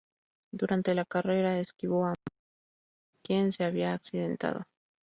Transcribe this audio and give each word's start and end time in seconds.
Durante 0.51 0.95
la 0.95 1.05
carrera 1.05 1.59
esquivó 1.59 2.05
a 2.07 2.07
Mario 2.07 2.13
Andretti, 2.31 3.21
quien 3.21 3.53
se 3.53 3.65
había 3.65 3.93
accidentado. 3.93 4.63